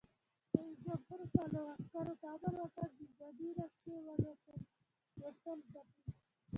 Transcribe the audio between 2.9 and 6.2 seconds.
نظامي نقشې لوستل زده کړئ!